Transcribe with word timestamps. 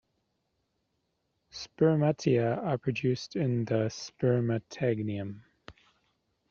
Spermatia 1.53 2.57
are 2.57 2.79
produced 2.79 3.35
in 3.35 3.61
a 3.69 3.85
spermatangium. 3.87 5.41